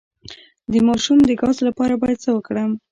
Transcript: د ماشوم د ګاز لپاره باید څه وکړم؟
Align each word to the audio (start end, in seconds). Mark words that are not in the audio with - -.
د 0.71 0.73
ماشوم 0.87 1.17
د 1.25 1.31
ګاز 1.41 1.57
لپاره 1.67 1.93
باید 2.01 2.17
څه 2.23 2.29
وکړم؟ 2.33 2.71